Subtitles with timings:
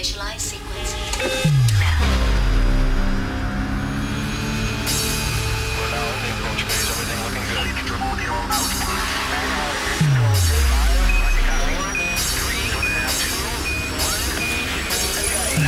[0.00, 0.94] Initialize sequence.
[5.76, 6.88] We're now in the approach phase.
[6.88, 7.68] Everything looking good.
[8.00, 8.96] Audio output.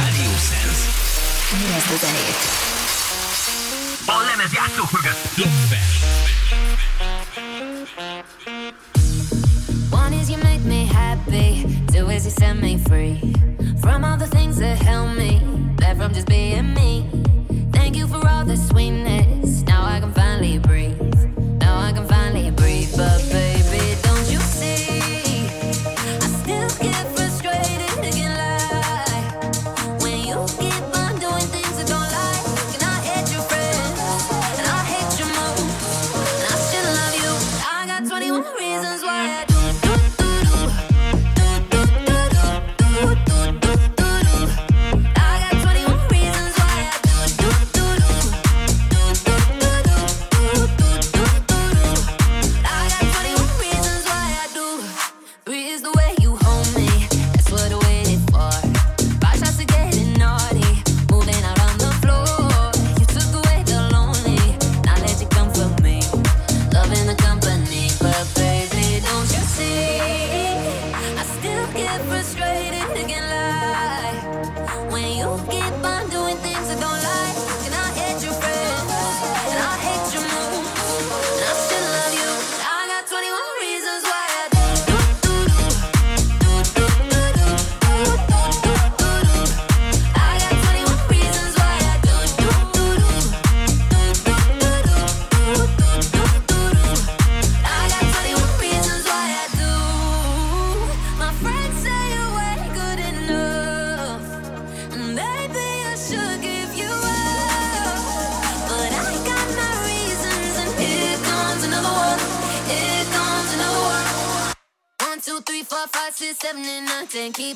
[0.00, 0.83] Radio Sense.
[1.53, 2.41] Érezd a zenét.
[4.07, 5.35] A lemez játszók mögött.
[5.35, 6.02] Blogfest.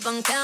[0.06, 0.36] funk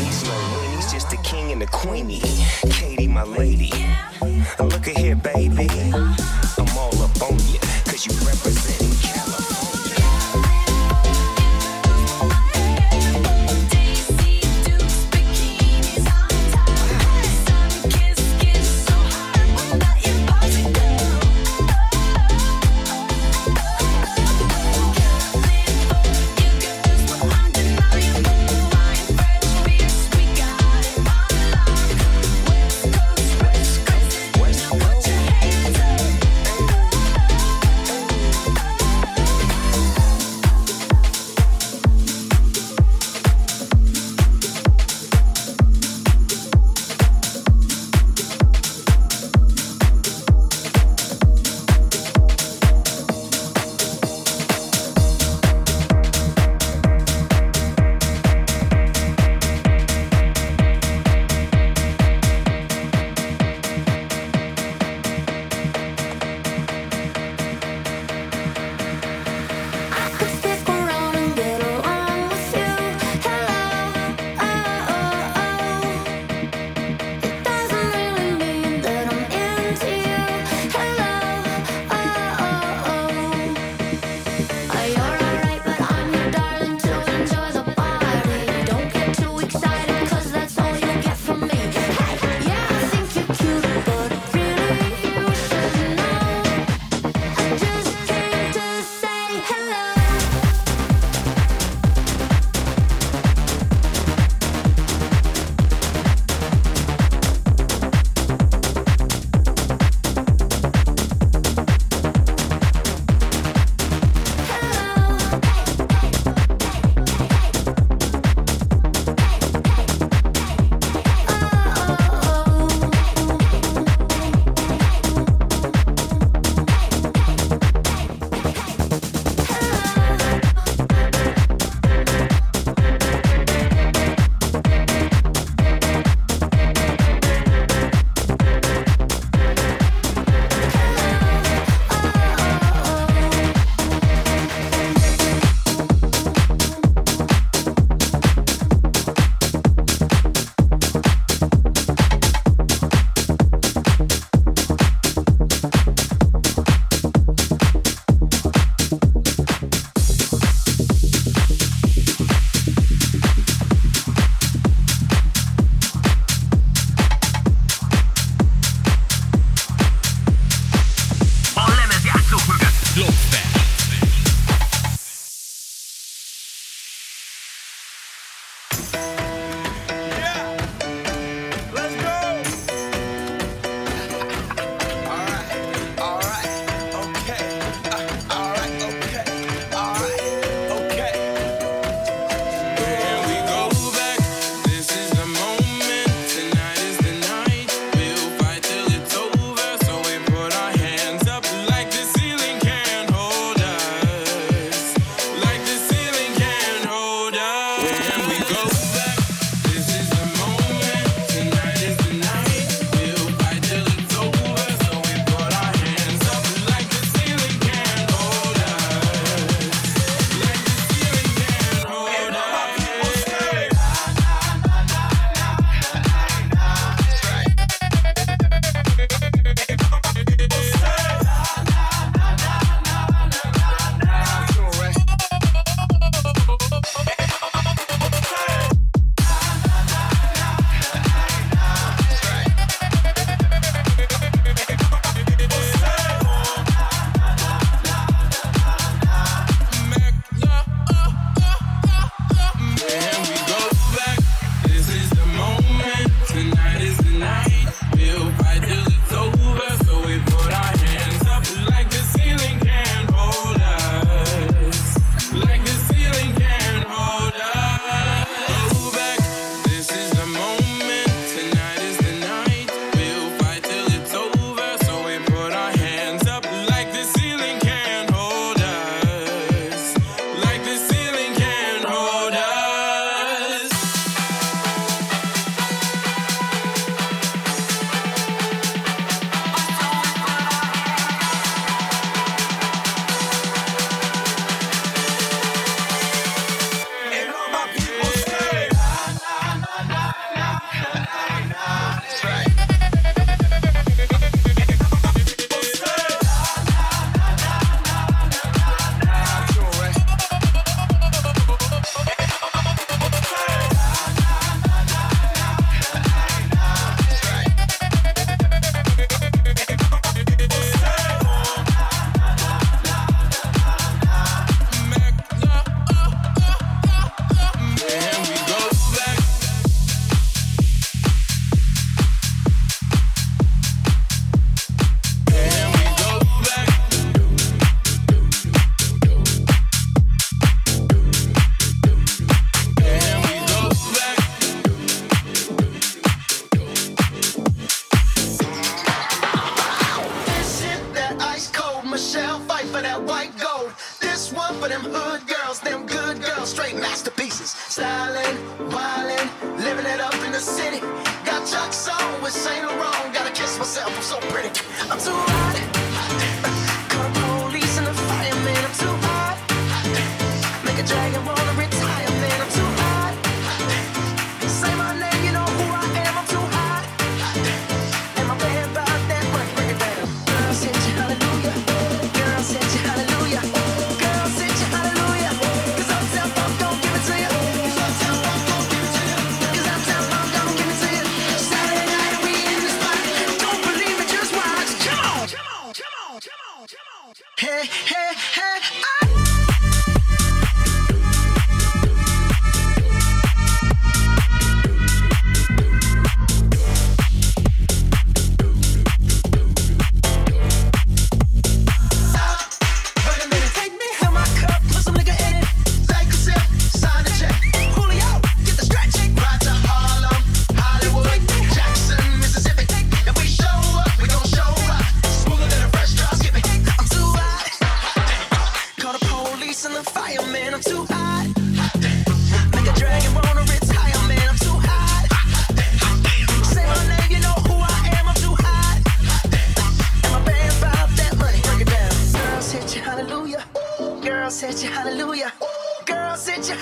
[0.00, 0.22] Winnie's.
[0.22, 2.20] Winnie's just the king and the queenie.
[2.70, 3.72] Katie, my lady.
[4.58, 5.68] Look at here, baby.
[5.92, 9.49] I'm all up on you, cause you represent California.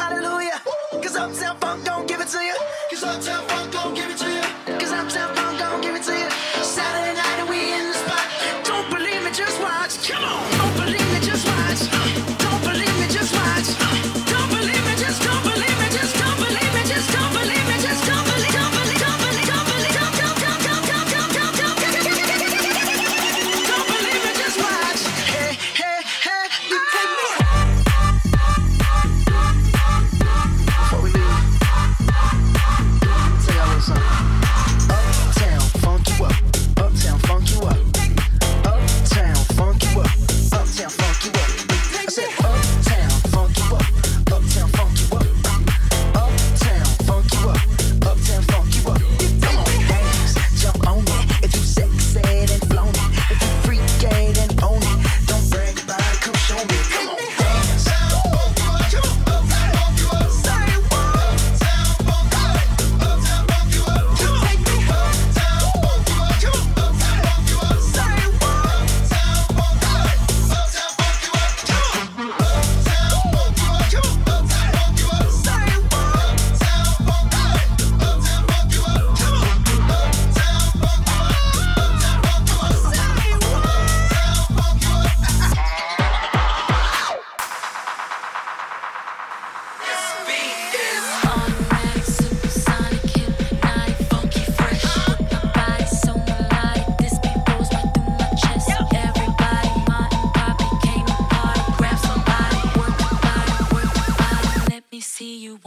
[0.09, 0.61] hallelujah.
[1.03, 2.57] Cause Uptown Funk don't give it to you.
[2.91, 3.58] Cause Uptown Funk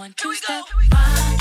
[0.02, 0.66] One, two, step.
[0.90, 1.41] Go.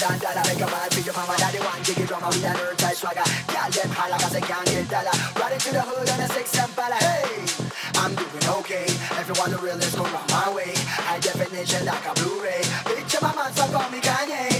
[0.00, 2.78] dance dollar Make a man feel your mama daddy one jiggy drama with an earth
[2.78, 3.26] type swagger.
[3.52, 5.16] Girl them holla cause they can't get dollar.
[5.36, 6.72] Riding to the hood on a six and
[7.04, 7.44] Hey,
[8.00, 8.88] I'm doing okay.
[9.20, 10.72] Everyone the realest go round my way.
[11.04, 12.62] High definition like a Blu-ray.
[12.88, 14.59] Picture my man so call me Kanye.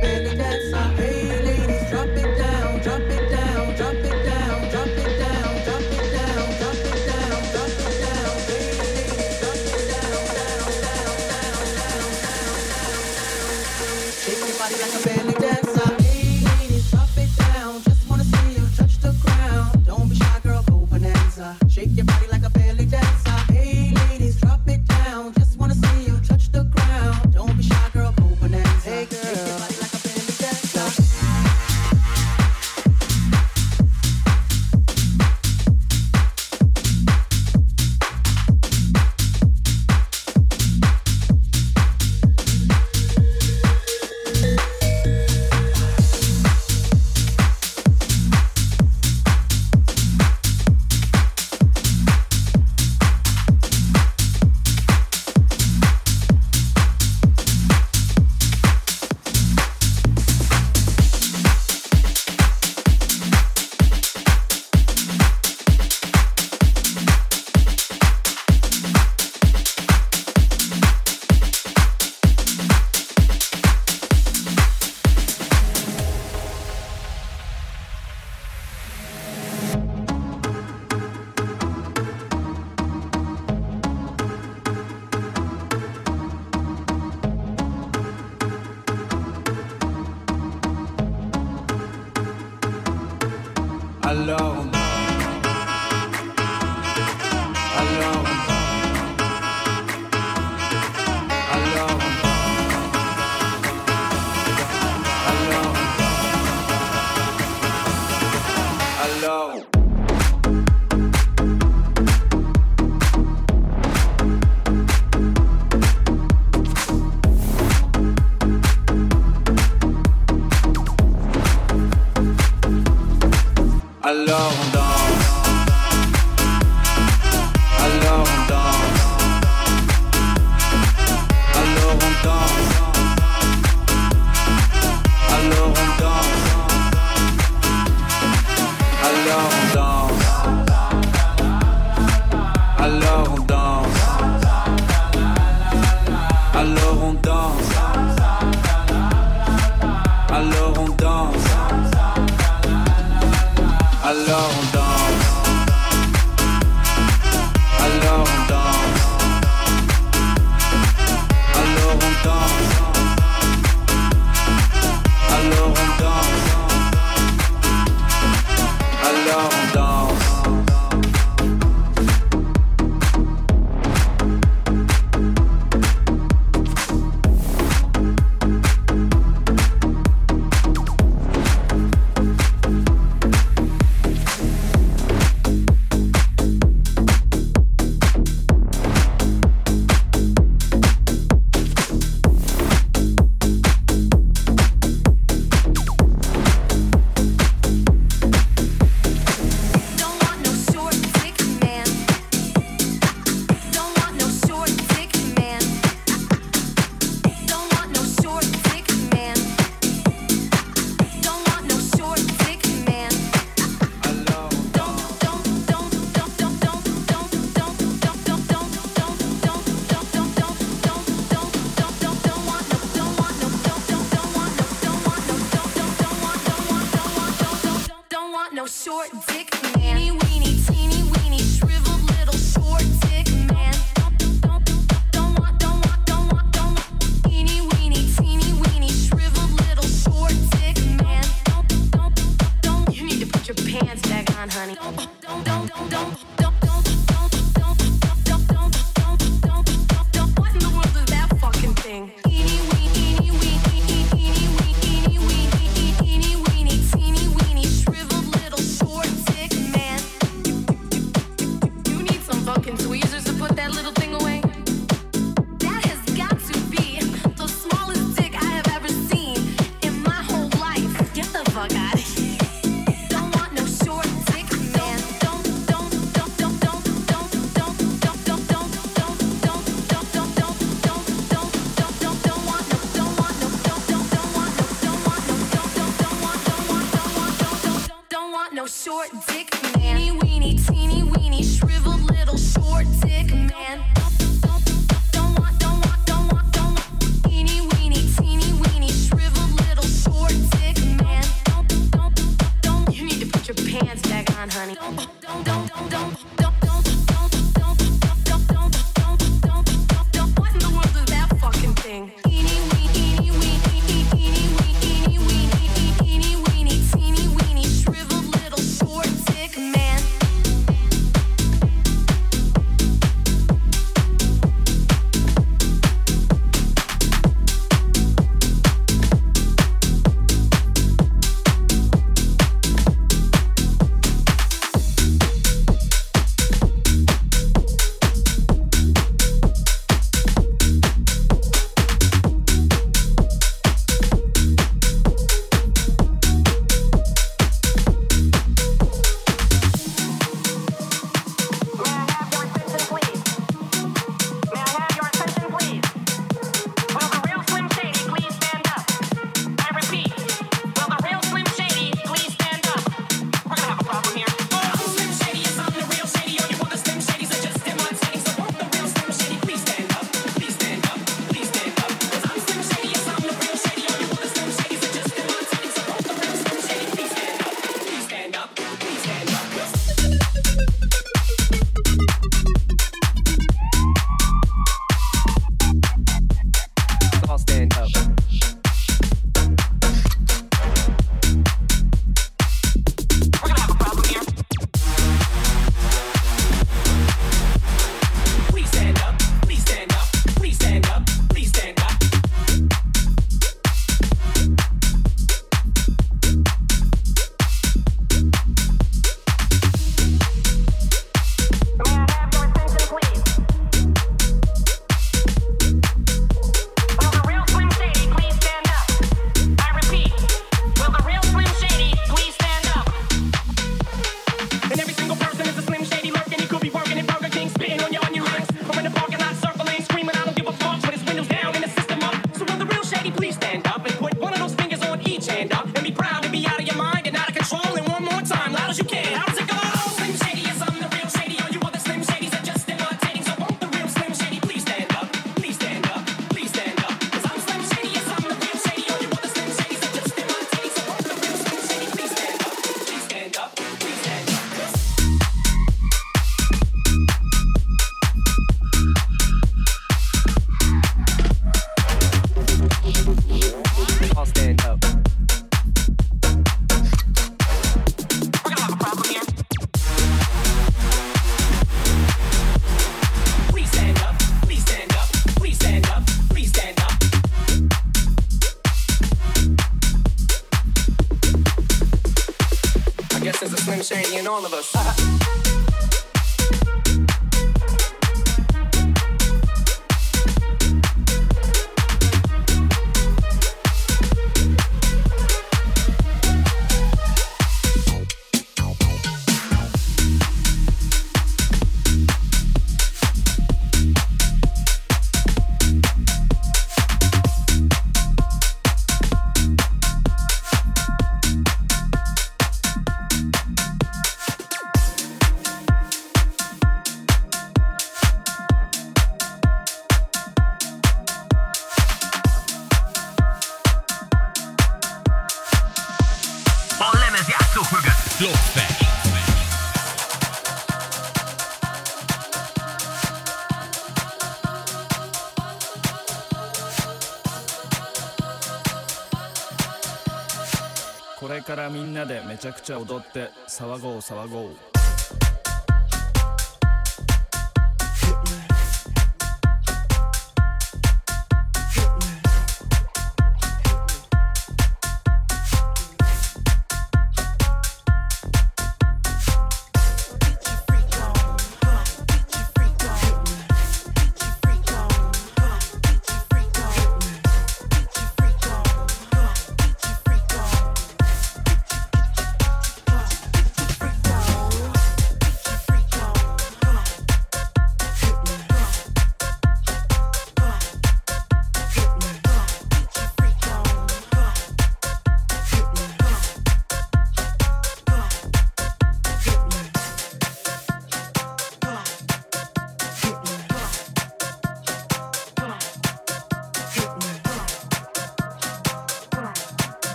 [541.21, 544.70] これからみんなでめちゃくちゃ踊って騒ごう騒ごう。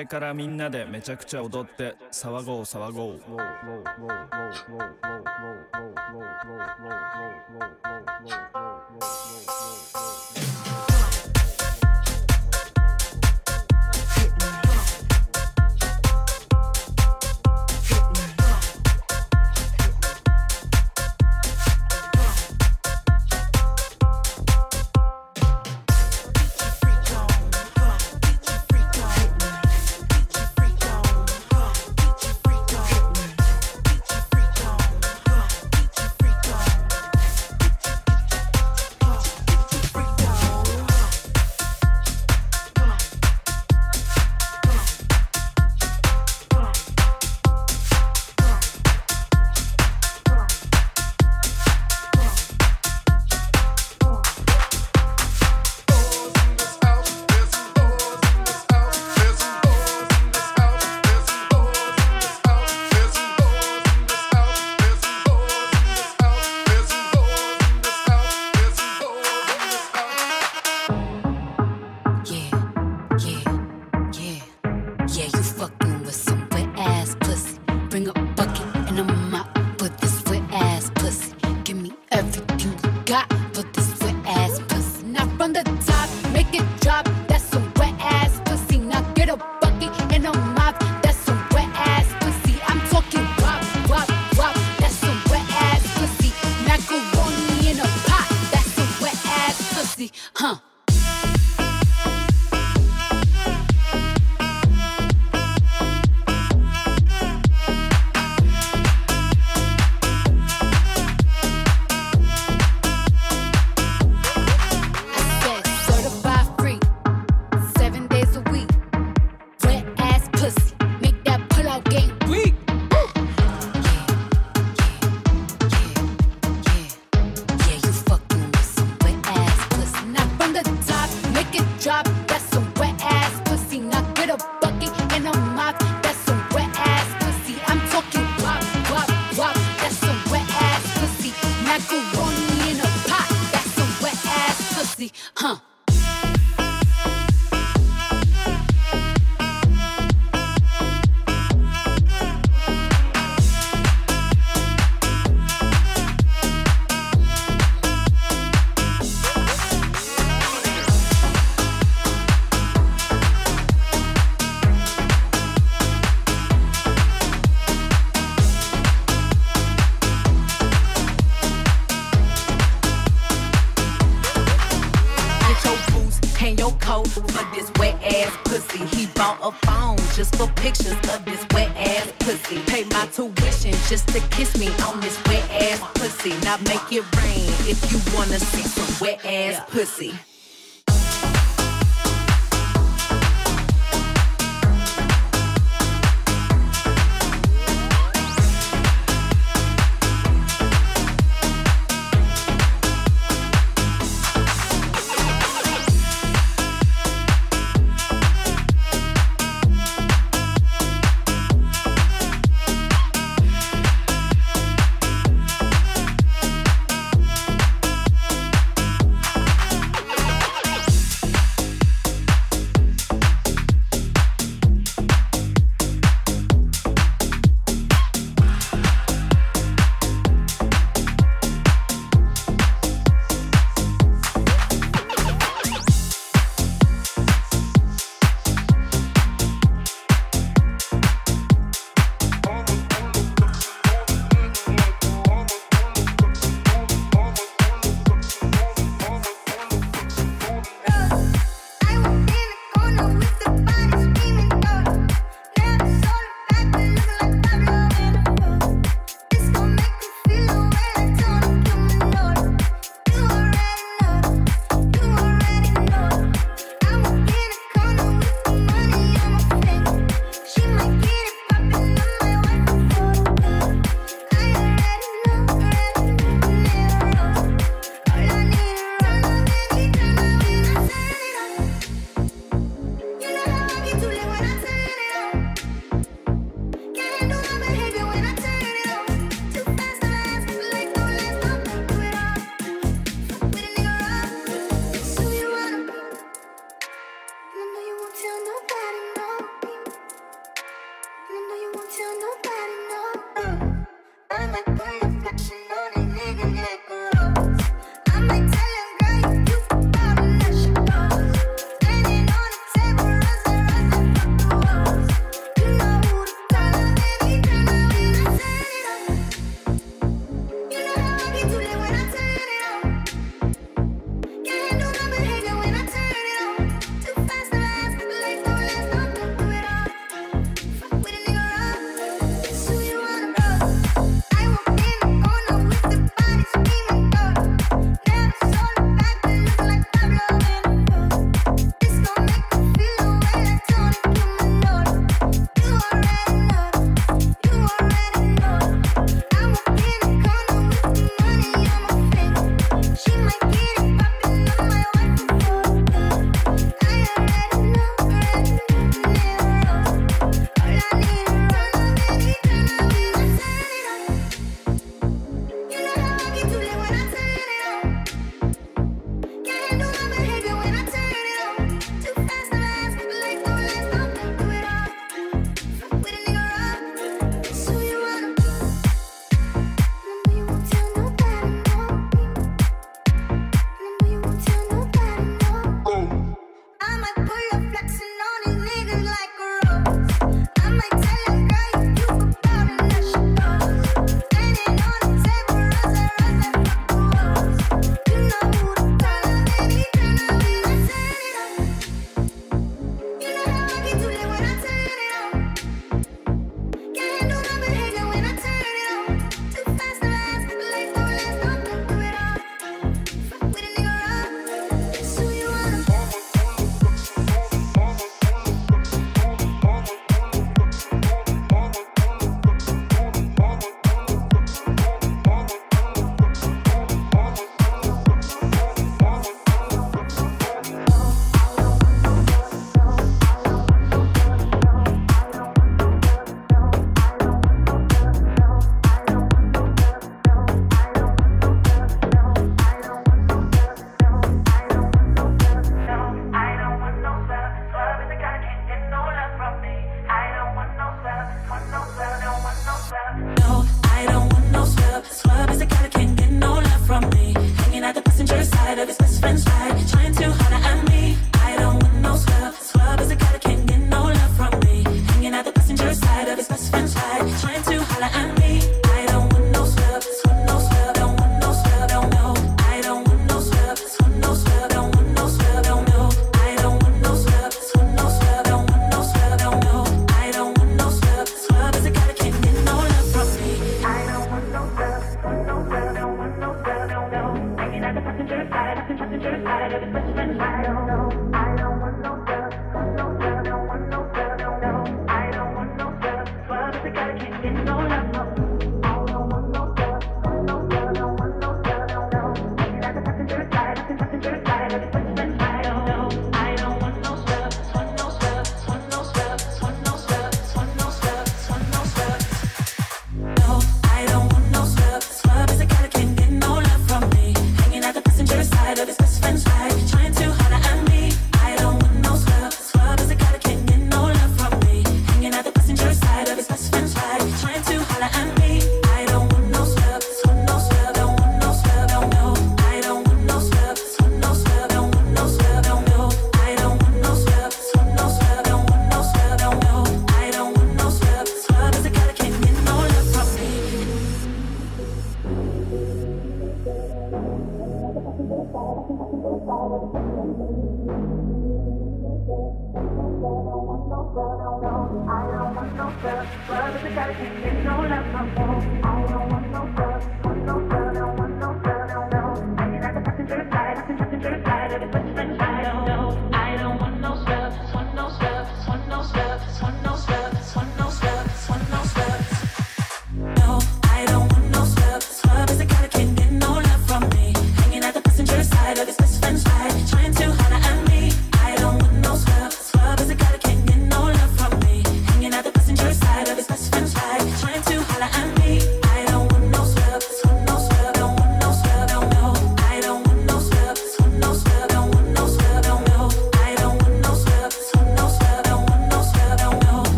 [0.00, 3.20] れからみんなでめちゃくちゃ踊って騒ごう騒ごう。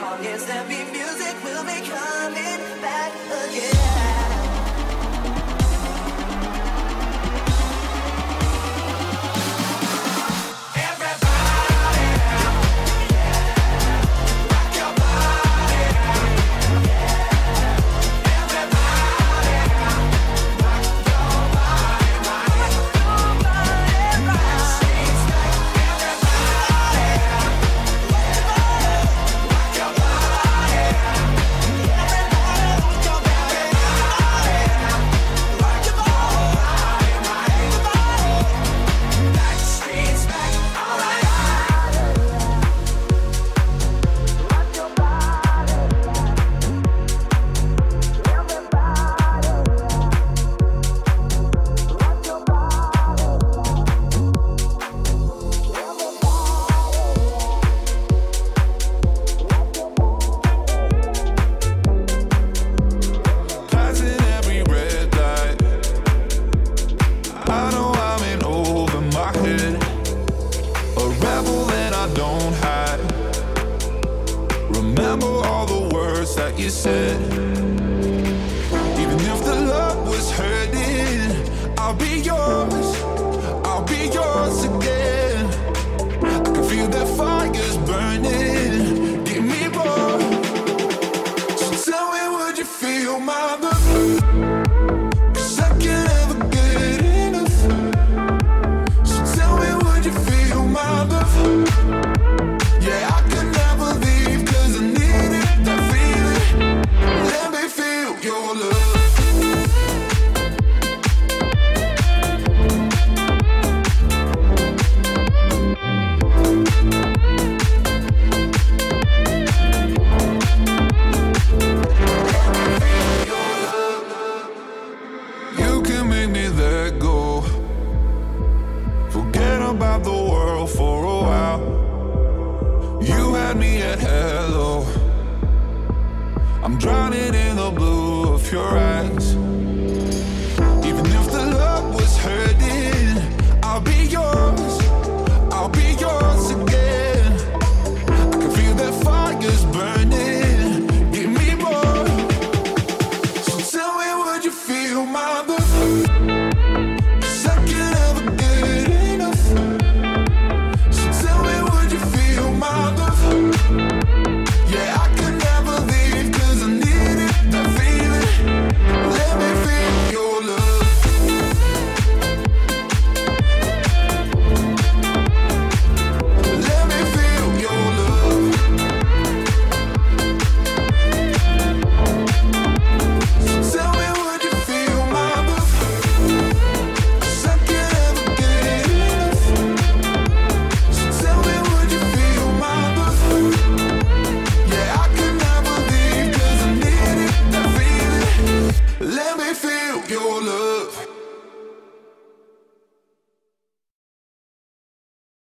[0.00, 3.12] long as there be music, we'll be coming back
[3.44, 4.05] again.